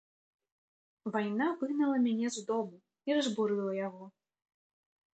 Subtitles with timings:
[1.15, 2.75] Вайна выгнала мяне з дому
[3.11, 4.05] і разбурыла яго.